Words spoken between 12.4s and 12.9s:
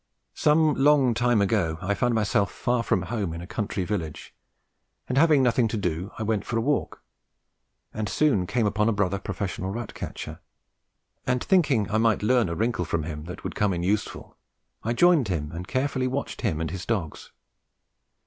a wrinkle